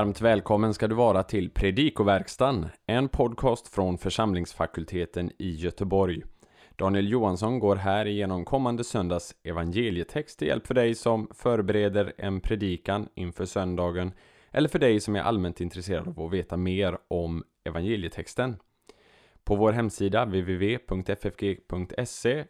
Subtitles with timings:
[0.00, 6.22] Varmt välkommen ska du vara till Predikoverkstan, en podcast från församlingsfakulteten i Göteborg.
[6.76, 12.40] Daniel Johansson går här igenom kommande söndags evangelietext till hjälp för dig som förbereder en
[12.40, 14.12] predikan inför söndagen
[14.50, 18.56] eller för dig som är allmänt intresserad av att veta mer om evangelietexten.
[19.44, 21.64] På vår hemsida www.ffg.se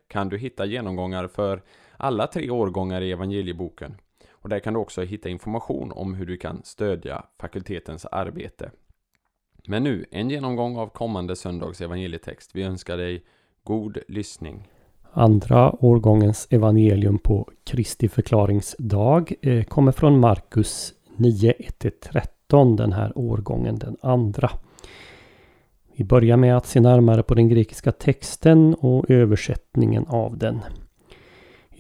[0.09, 1.63] kan du hitta genomgångar för
[1.97, 3.97] alla tre årgångar i evangelieboken.
[4.43, 8.71] Och där kan du också hitta information om hur du kan stödja fakultetens arbete.
[9.67, 12.51] Men nu, en genomgång av kommande söndags evangelietext.
[12.55, 13.25] Vi önskar dig
[13.65, 14.69] god lyssning.
[15.13, 23.79] Andra årgångens evangelium på Kristi förklaringsdag eh, kommer från Markus 9, 1-13 den här årgången,
[23.79, 24.51] den andra.
[25.97, 30.61] Vi börjar med att se närmare på den grekiska texten och översättningen av den.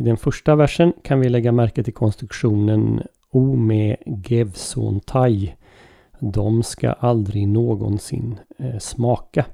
[0.00, 5.54] I den första versen kan vi lägga märke till konstruktionen O med gevsontai.
[6.20, 9.44] De ska aldrig någonsin eh, smaka.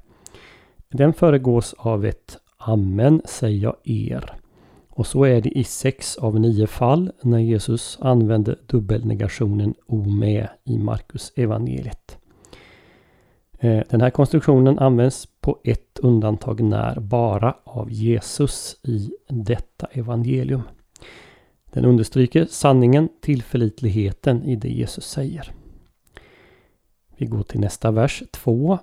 [0.89, 4.35] Den föregås av ett Amen säger jag er.
[4.89, 10.49] Och så är det i sex av nio fall när Jesus använde dubbelnegationen O med
[10.65, 12.19] i Markus evangeliet.
[13.59, 20.63] Eh, den här konstruktionen används på ett undantag när bara av Jesus i detta evangelium.
[21.73, 25.53] Den understryker sanningen, tillförlitligheten i det Jesus säger.
[27.17, 28.79] Vi går till nästa vers 2.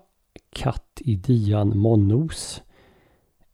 [0.50, 2.62] Katt i dian monos.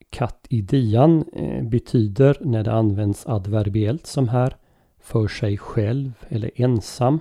[0.10, 4.56] Katt i dian eh, betyder när det används adverbiellt som här
[5.00, 7.20] för sig själv eller ensam.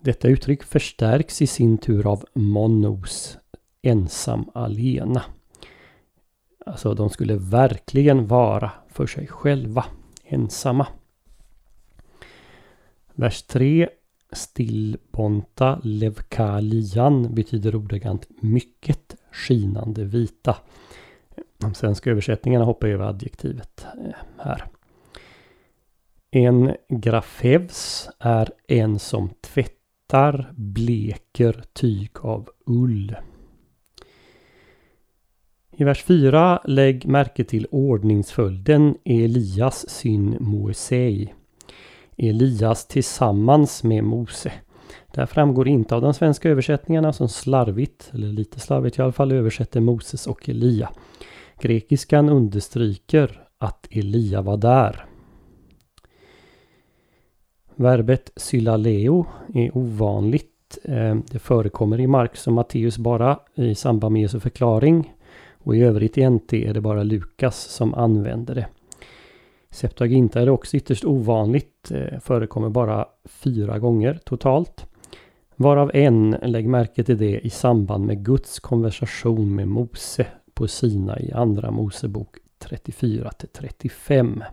[0.00, 3.38] Detta uttryck förstärks i sin tur av monos,
[3.84, 5.22] ensam alena.
[6.66, 9.84] Alltså de skulle verkligen vara för sig själva,
[10.24, 10.86] ensamma.
[13.14, 13.88] Vers 3
[14.32, 20.56] Stillbonta levkalian betyder ordagrant mycket skinande vita.
[21.58, 24.64] De svenska översättningarna hoppar över adjektivet eh, här.
[26.30, 33.16] En grafevs är en som tvättar, bleker tyg av ull.
[35.76, 41.34] I vers 4 lägg märke till ordningsföljden Elias syn Moesei.
[42.16, 44.52] Elias tillsammans med Mose.
[45.14, 49.12] Det här framgår inte av de svenska översättningarna som slarvigt, eller lite slarvigt i alla
[49.12, 50.90] fall, översätter Moses och Elia.
[51.60, 55.04] Grekiskan understryker att Elia var där.
[57.74, 60.78] Verbet sylaleo är ovanligt.
[60.84, 65.13] Eh, det förekommer i Markus och Matteus bara i samband med Jesu förklaring.
[65.64, 68.66] Och i övrigt i NT är det bara Lukas som använder det.
[69.70, 71.90] Septuaginta är också ytterst ovanligt.
[71.90, 74.86] Eh, förekommer bara fyra gånger totalt.
[75.56, 81.20] Varav en, lägg märke till det, i samband med Guds konversation med Mose på Sina
[81.20, 84.44] i Andra Mosebok 34 35.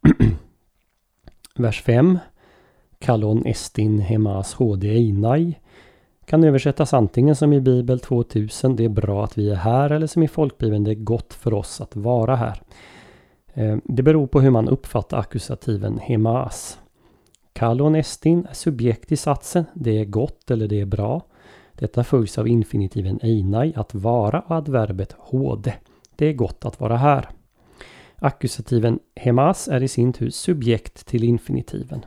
[1.56, 2.18] Vers 5.
[2.98, 5.54] Kalon estin hemas hd einai
[6.26, 10.06] kan översättas antingen som i Bibel 2000, det är bra att vi är här, eller
[10.06, 12.62] som i folkbibeln, det är gott för oss att vara här.
[13.54, 16.78] Eh, det beror på hur man uppfattar akkusativen hemas.
[17.52, 21.22] Kalon estin är subjekt i satsen, det är gott eller det är bra.
[21.72, 25.74] Detta följs av infinitiven einai, att vara, och adverbet hode.
[26.16, 27.28] Det är gott att vara här.
[28.16, 32.04] Akkusativen hemas är i sin tur subjekt till infinitiven.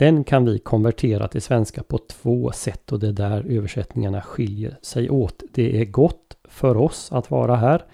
[0.00, 4.78] Den kan vi konvertera till svenska på två sätt och det är där översättningarna skiljer
[4.82, 5.42] sig åt.
[5.52, 7.84] Det är gott för oss att vara här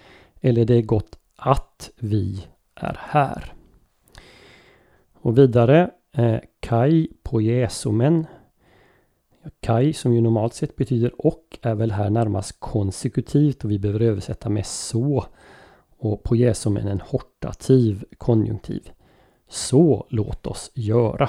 [0.40, 3.54] eller det är gott att vi är här.
[5.12, 8.26] Och vidare eh, Kai poiesomen.
[9.60, 14.00] Kai som ju normalt sett betyder och är väl här närmast konsekutivt och vi behöver
[14.00, 15.24] översätta med så
[15.98, 18.90] och på en hortativ konjunktiv.
[19.48, 21.28] Så låt oss göra.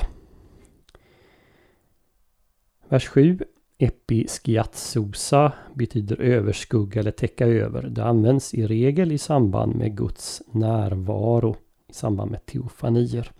[2.89, 3.39] Vers 7.
[3.77, 7.83] Episkiatsosa betyder överskugga eller täcka över.
[7.83, 11.55] Det används i regel i samband med Guds närvaro
[11.89, 13.31] i samband med teofanier.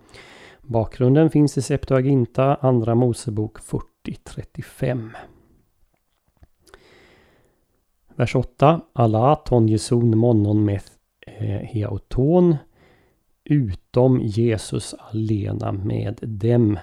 [0.62, 5.10] Bakgrunden finns i Septuaginta, Andra Mosebok 40.35.
[8.16, 8.82] Vers 8.
[8.94, 10.92] Alla ton jeson monon meth
[11.28, 12.56] eh, heauton
[13.44, 16.80] utom Jesus alena med dem.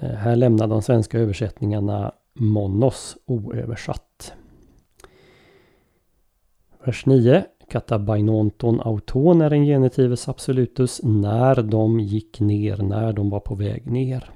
[0.00, 4.32] Eh, här lämnar de svenska översättningarna monos oöversatt.
[6.84, 7.44] Vers 9.
[7.70, 13.90] Katabainonton auton är en genetives absolutus när de gick ner, när de var på väg
[13.90, 14.30] ner.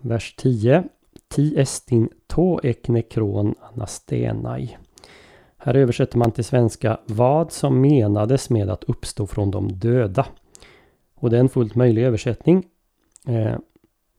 [0.00, 0.84] Vers 10.
[1.28, 4.78] Ti estin to ek nekron anastenai.
[5.56, 10.26] Här översätter man till svenska vad som menades med att uppstå från de döda.
[11.14, 12.64] Och det är en fullt möjlig översättning.
[13.26, 13.56] Eh,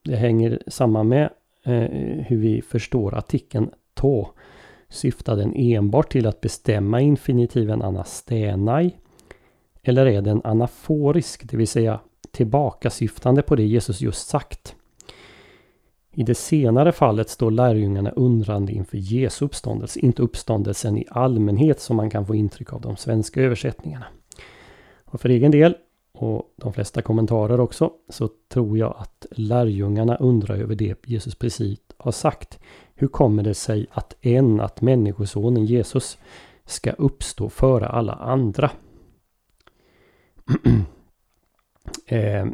[0.02, 1.30] det hänger samman med
[1.64, 1.90] eh,
[2.26, 4.26] hur vi förstår artikeln to.
[4.88, 8.96] Syftar den enbart till att bestämma infinitiven anastenai?
[9.82, 12.00] Eller är den anaforisk, det vill säga
[12.30, 14.76] tillbakasyftande på det Jesus just sagt?
[16.12, 21.96] I det senare fallet står lärjungarna undrande inför Jesu uppståndelse, inte uppståndelsen i allmänhet som
[21.96, 24.06] man kan få intryck av de svenska översättningarna.
[25.04, 25.74] Och för egen del,
[26.22, 31.78] och de flesta kommentarer också, så tror jag att lärjungarna undrar över det Jesus precis
[31.96, 32.58] har sagt.
[32.94, 36.18] Hur kommer det sig att en, att människosonen Jesus,
[36.64, 38.70] ska uppstå före alla andra?
[42.06, 42.46] eh,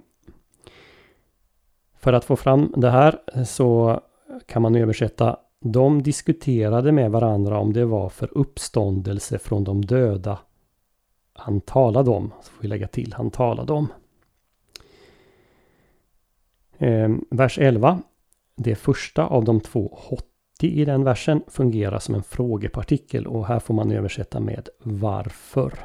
[1.99, 4.01] för att få fram det här så
[4.47, 10.39] kan man översätta De diskuterade med varandra om det var för uppståndelse från de döda
[11.39, 12.33] han talade om.
[12.43, 13.89] Så får vi lägga till han talade om.
[16.79, 18.03] Eh, vers 11.
[18.57, 23.59] Det första av de två hotti i den versen fungerar som en frågepartikel och här
[23.59, 25.79] får man översätta med varför.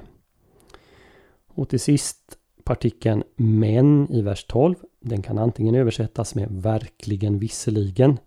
[1.48, 4.76] Och till sist partikeln men i vers 12.
[5.00, 8.20] Den kan antingen översättas med verkligen visserligen.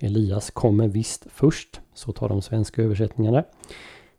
[0.00, 1.80] Elias kommer visst först.
[1.94, 3.44] Så tar de svenska översättningarna.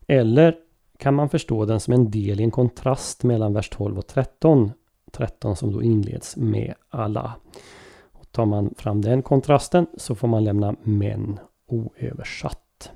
[0.06, 0.56] Eller
[1.02, 4.72] kan man förstå den som en del i en kontrast mellan vers 12 och 13.
[5.12, 7.32] 13 som då inleds med alla.
[8.12, 12.90] Och tar man fram den kontrasten så får man lämna men oöversatt.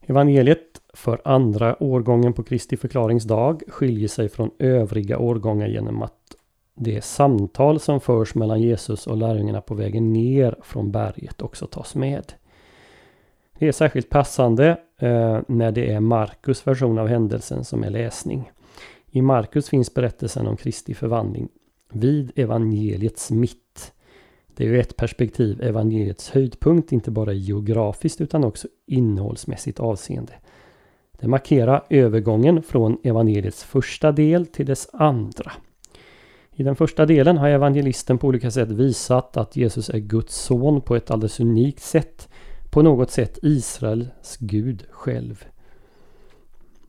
[0.00, 6.36] Evangeliet för andra årgången på Kristi förklaringsdag skiljer sig från övriga årgångar genom att
[6.74, 11.94] det samtal som förs mellan Jesus och lärjungarna på vägen ner från berget också tas
[11.94, 12.32] med.
[13.58, 18.50] Det är särskilt passande Eh, när det är Markus version av händelsen som är läsning.
[19.10, 21.48] I Markus finns berättelsen om Kristi förvandling
[21.92, 23.92] vid evangeliets mitt.
[24.56, 30.32] Det är ju ett perspektiv evangeliets höjdpunkt, inte bara geografiskt utan också innehållsmässigt avseende.
[31.12, 35.52] Det markerar övergången från evangeliets första del till dess andra.
[36.52, 40.80] I den första delen har evangelisten på olika sätt visat att Jesus är Guds son
[40.80, 42.28] på ett alldeles unikt sätt.
[42.72, 45.44] På något sätt Israels Gud själv.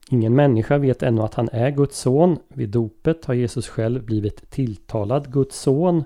[0.10, 2.38] Ingen människa vet ännu att han är Guds son.
[2.48, 6.04] Vid dopet har Jesus själv blivit tilltalad Guds son.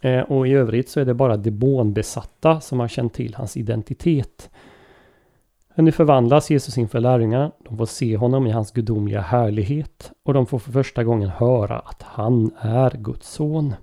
[0.00, 4.50] Eh, och i övrigt så är det bara demonbesatta som har känt till hans identitet.
[5.74, 7.52] Men nu förvandlas Jesus inför lärjungarna.
[7.64, 11.78] De får se honom i hans gudomliga härlighet och de får för första gången höra
[11.78, 13.74] att han är Guds son.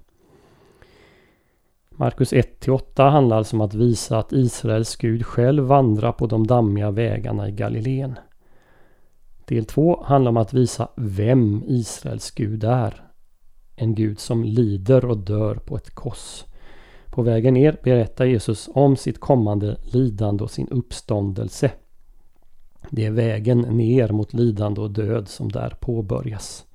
[1.98, 6.92] Markus 1-8 handlar alltså om att visa att Israels Gud själv vandrar på de dammiga
[6.92, 8.16] vägarna i Galileen.
[9.46, 13.02] Del 2 handlar om att visa vem Israels Gud är.
[13.76, 16.44] En Gud som lider och dör på ett kors.
[17.06, 21.72] På vägen ner berättar Jesus om sitt kommande lidande och sin uppståndelse.
[22.90, 26.66] Det är vägen ner mot lidande och död som där påbörjas.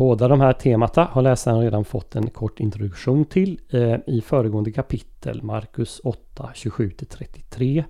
[0.00, 4.72] Båda de här temata har läsaren redan fått en kort introduktion till eh, i föregående
[4.72, 7.84] kapitel, Markus 8, 27-33.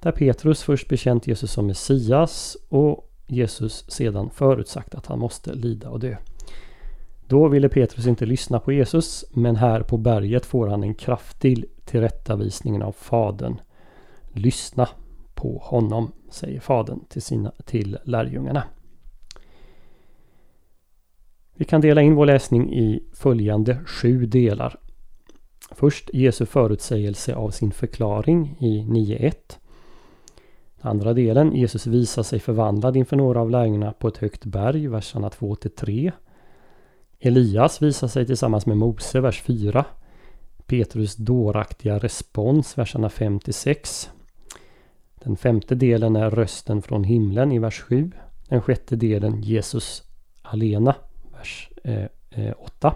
[0.00, 5.90] Där Petrus först bekänt Jesus som Messias och Jesus sedan förutsagt att han måste lida
[5.90, 6.16] och dö.
[7.26, 11.64] Då ville Petrus inte lyssna på Jesus men här på berget får han en kraftig
[11.84, 13.60] tillrättavisning av Fadern.
[14.32, 14.88] Lyssna
[15.34, 18.64] på honom, säger Fadern till, sina, till lärjungarna.
[21.62, 24.76] Vi kan dela in vår läsning i följande sju delar.
[25.70, 29.32] Först Jesu förutsägelse av sin förklaring i 9.1.
[30.80, 35.28] Andra delen, Jesus visar sig förvandlad inför några av lärjungarna på ett högt berg, verserna
[35.28, 36.12] 2-3.
[37.20, 39.84] Elias visar sig tillsammans med Mose, vers 4.
[40.66, 44.08] Petrus dåraktiga respons, verserna 5-6.
[45.14, 48.10] Den femte delen är rösten från himlen i vers 7.
[48.48, 50.02] Den sjätte delen Jesus
[50.42, 50.94] alena,
[51.42, 52.94] vers eh, eh, 8.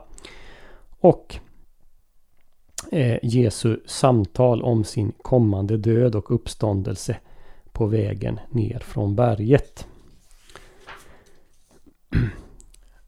[1.01, 1.37] Och
[2.93, 7.17] eh, Jesu samtal om sin kommande död och uppståndelse
[7.73, 9.87] på vägen ner från berget.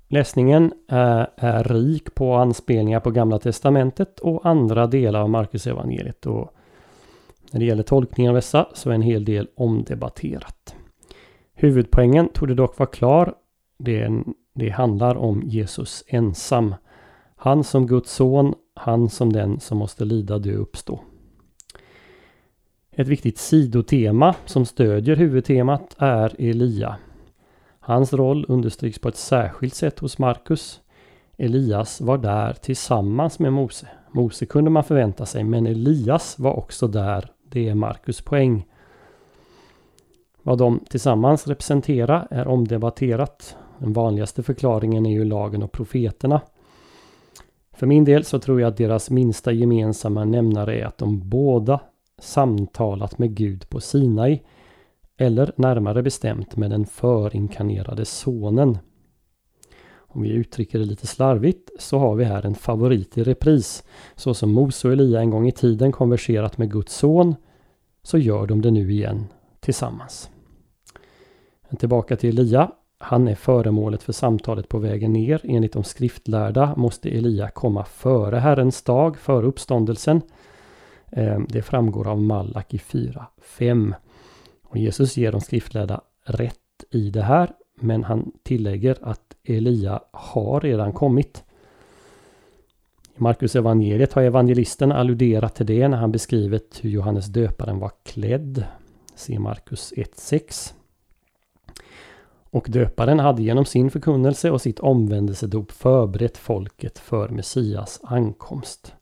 [0.09, 6.27] Läsningen är, är, rik på anspelningar på Gamla Testamentet och andra delar av Marcus evangeliet
[6.27, 6.55] och
[7.53, 10.75] när det gäller tolkningen av dessa så är en hel del omdebatterat.
[11.55, 13.35] Huvudpoängen tog det dock vara klar.
[13.79, 14.11] Det,
[14.59, 16.75] det handlar om Jesus ensam.
[17.37, 21.01] Han som Guds son, han som den som måste lida, dö, uppstå.
[22.91, 26.97] Ett viktigt sidotema som stödjer huvudtemat är Elia.
[27.81, 30.81] Hans roll understryks på ett särskilt sätt hos Markus.
[31.37, 33.89] Elias var där tillsammans med Mose.
[34.13, 37.31] Mose kunde man förvänta sig, men Elias var också där.
[37.51, 38.67] Det är Markus poäng.
[40.43, 43.57] Vad de tillsammans representerar är omdebatterat.
[43.79, 46.41] Den vanligaste förklaringen är ju lagen och profeterna.
[47.73, 51.81] För min del så tror jag att deras minsta gemensamma nämnare är att de båda
[52.19, 54.43] samtalat med Gud på Sinai.
[55.17, 58.79] Eller närmare bestämt med den förinkarnerade sonen.
[59.97, 63.85] Om vi uttrycker det lite slarvigt så har vi här en favorit i repris.
[64.15, 67.35] Så som Mose och Elia en gång i tiden konverserat med Guds son
[68.03, 69.27] så gör de det nu igen
[69.61, 70.31] tillsammans.
[71.79, 72.73] Tillbaka till Elia.
[72.99, 75.41] Han är föremålet för samtalet på vägen ner.
[75.45, 80.23] Enligt de skriftlärda måste Elia komma före Herrens dag, före uppståndelsen.
[81.11, 83.95] Ehm, det framgår av Malaki 4.5.
[84.65, 87.51] Och Jesus ger de skriftlärda rätt i det här.
[87.81, 91.45] Men han tillägger att Elia har redan kommit.
[93.17, 97.93] I Markus evangeliet har evangelisten alluderat till det när han beskrivit hur Johannes döparen var
[98.03, 98.65] klädd.
[99.15, 100.75] Se Markus 1.6.
[102.51, 108.95] Och döparen hade genom sin förkunnelse och sitt omvändelsedop förberett folket för Messias ankomst.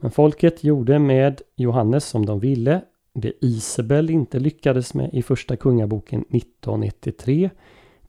[0.00, 2.82] Men folket gjorde med Johannes som de ville.
[3.14, 7.50] Det Isabel inte lyckades med i första kungaboken 19.1-3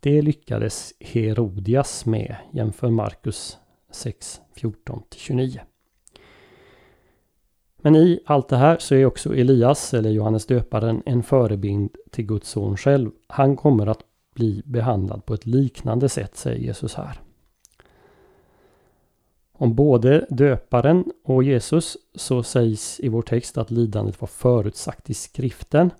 [0.03, 2.35] det lyckades Herodias med.
[2.51, 3.57] Jämför Markus
[3.91, 5.59] 6, 14-29.
[7.85, 12.25] Men i allt det här så är också Elias, eller Johannes döparen, en förebild till
[12.25, 13.11] Guds son själv.
[13.27, 13.99] Han kommer att
[14.35, 17.19] bli behandlad på ett liknande sätt, säger Jesus här.
[19.51, 25.13] Om både döparen och Jesus så sägs i vår text att lidandet var förutsagt i
[25.13, 25.91] skriften.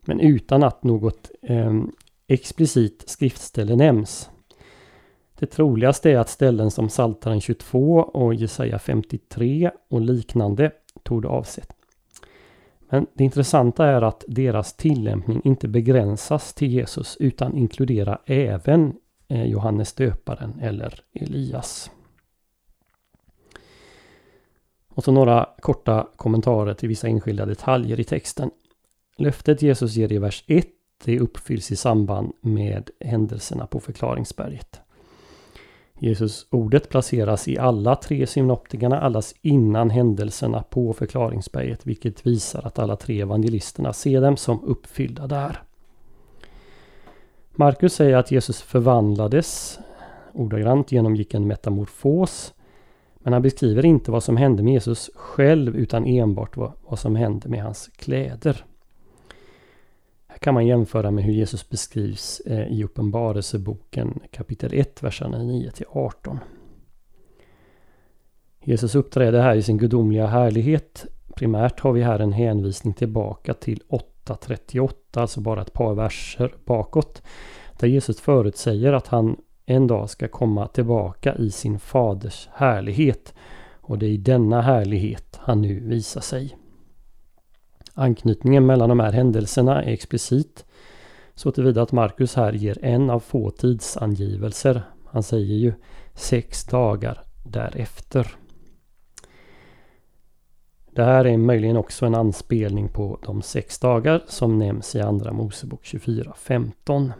[0.00, 1.82] Men utan att något eh,
[2.26, 4.30] explicit skriftställe nämns.
[5.38, 10.70] Det troligaste är att ställen som Psaltaren 22 och Jesaja 53 och liknande
[11.04, 11.72] torde avsett.
[12.88, 18.94] Men det intressanta är att deras tillämpning inte begränsas till Jesus utan inkluderar även
[19.28, 21.90] eh, Johannes döparen eller Elias.
[24.88, 28.50] Och så några korta kommentarer till vissa enskilda detaljer i texten.
[29.16, 30.66] Löftet Jesus ger i vers 1
[31.04, 34.80] det uppfylls i samband med händelserna på förklaringsberget.
[35.98, 42.78] Jesus ordet placeras i alla tre synoptikerna allas innan händelserna på förklaringsberget vilket visar att
[42.78, 45.62] alla tre evangelisterna ser dem som uppfyllda där.
[47.56, 49.78] Markus säger att Jesus förvandlades,
[50.32, 52.54] ordagrant genomgick en metamorfos.
[53.18, 57.16] Men han beskriver inte vad som hände med Jesus själv utan enbart vad, vad som
[57.16, 58.64] hände med hans kläder.
[60.44, 65.86] Kan man jämföra med hur Jesus beskrivs eh, i Uppenbarelseboken kapitel 1, verserna 9 till
[65.88, 66.38] 18.
[68.64, 71.06] Jesus uppträder här i sin gudomliga härlighet.
[71.36, 77.22] Primärt har vi här en hänvisning tillbaka till 8.38, alltså bara ett par verser bakåt.
[77.78, 79.36] Där Jesus förutsäger att han
[79.66, 83.34] en dag ska komma tillbaka i sin faders härlighet.
[83.80, 86.56] Och det är i denna härlighet han nu visar sig.
[87.94, 90.64] Anknytningen mellan de här händelserna är explicit
[91.34, 94.82] så tillvida att Markus här ger en av få tidsangivelser.
[95.06, 95.72] Han säger ju
[96.14, 98.36] sex dagar därefter.
[100.90, 105.32] Det här är möjligen också en anspelning på de sex dagar som nämns i Andra
[105.32, 107.12] Mosebok 24.15.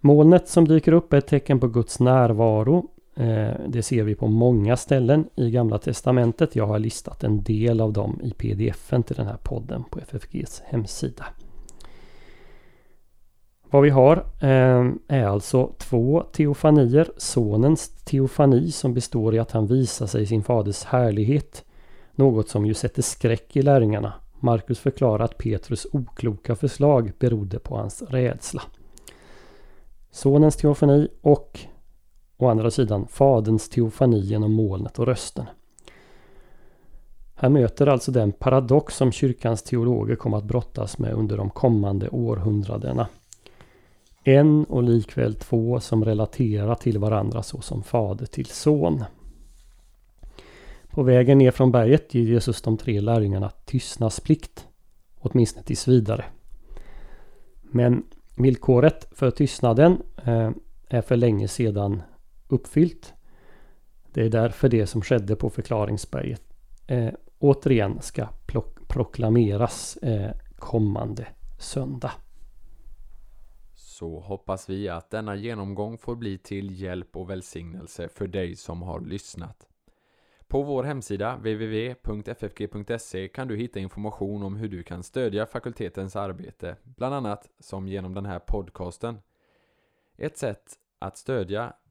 [0.00, 4.26] Molnet som dyker upp är ett tecken på Guds närvaro Eh, det ser vi på
[4.26, 6.56] många ställen i Gamla Testamentet.
[6.56, 10.62] Jag har listat en del av dem i pdf-en till den här podden på FFGs
[10.64, 11.26] hemsida.
[13.70, 17.10] Vad vi har eh, är alltså två teofanier.
[17.16, 21.64] Sonens teofani som består i att han visar sig i sin faders härlighet.
[22.14, 24.12] Något som ju sätter skräck i lärjungarna.
[24.40, 28.62] Markus förklarar att Petrus okloka förslag berodde på hans rädsla.
[30.10, 31.60] Sonens teofani och
[32.40, 35.46] Å andra sidan Faderns teofani genom molnet och rösten.
[37.34, 42.08] Här möter alltså den paradox som kyrkans teologer kommer att brottas med under de kommande
[42.08, 43.08] århundradena.
[44.24, 49.04] En och likväl två som relaterar till varandra såsom fader till son.
[50.90, 54.66] På vägen ner från berget ger Jesus de tre lärjungarna tystnadsplikt,
[55.18, 56.24] åtminstone tills vidare.
[57.62, 58.02] Men
[58.36, 60.50] villkoret för tystnaden eh,
[60.88, 62.02] är för länge sedan
[62.48, 63.14] uppfyllt.
[64.12, 66.42] Det är därför det som skedde på förklaringsberget
[66.86, 68.28] eh, återigen ska
[68.88, 71.26] proklameras eh, kommande
[71.58, 72.12] söndag.
[73.74, 78.82] Så hoppas vi att denna genomgång får bli till hjälp och välsignelse för dig som
[78.82, 79.68] har lyssnat.
[80.48, 86.76] På vår hemsida www.ffg.se kan du hitta information om hur du kan stödja fakultetens arbete,
[86.82, 89.18] bland annat som genom den här podcasten.
[90.16, 91.72] Ett sätt att stödja